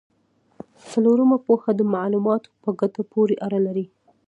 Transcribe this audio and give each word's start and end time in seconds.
څلورمه 0.89 1.37
پوهه 1.45 1.71
د 1.75 1.81
معلوماتو 1.95 2.49
په 2.63 2.69
ګټه 2.79 3.01
پورې 3.11 3.35
اړه 3.45 3.59
لري. 3.67 3.85